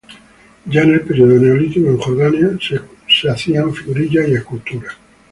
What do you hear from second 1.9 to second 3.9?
Jordania, se hacían